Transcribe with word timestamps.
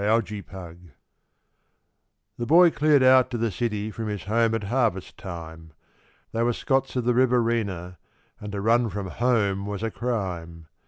9 0.03 0.07
Autoplay 0.09 0.89
The 2.39 2.45
boy 2.47 2.71
cleared 2.71 3.03
out 3.03 3.29
to 3.29 3.37
the 3.37 3.51
city 3.51 3.91
from 3.91 4.07
his 4.07 4.23
home 4.23 4.55
at 4.55 4.63
harvest 4.63 5.15
time 5.15 5.73
They 6.31 6.41
were 6.41 6.53
Scots 6.53 6.95
of 6.95 7.05
the 7.05 7.13
Riverina, 7.13 7.99
and 8.39 8.51
to 8.53 8.61
run 8.61 8.89
from 8.89 9.09
home 9.11 9.67
was 9.67 9.83
a 9.83 9.91
crime. 9.91 10.65